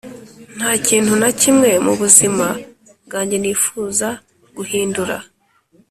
ntakintu 0.57 1.13
nakimwe 1.21 1.69
mubuzima 1.85 2.45
bwanjye 3.05 3.37
nifuza 3.39 4.07
guhindura. 4.57 5.15